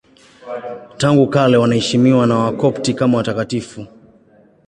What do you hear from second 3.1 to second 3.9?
watakatifu.